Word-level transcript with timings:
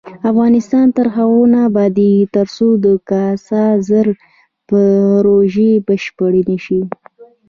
افغانستان 0.31 0.87
تر 0.97 1.07
هغو 1.15 1.41
نه 1.53 1.59
ابادیږي، 1.69 2.29
ترڅو 2.35 2.67
د 2.83 2.85
کاسا 3.09 3.65
زر 3.87 4.07
پروژه 4.69 5.71
بشپړه 5.87 6.41
نشي. 6.49 6.81